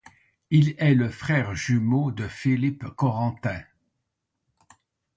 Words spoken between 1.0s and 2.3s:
frère jumeau de